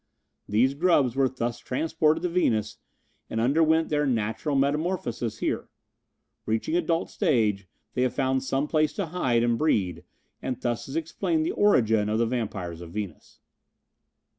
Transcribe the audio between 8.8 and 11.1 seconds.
to hide and breed, and thus is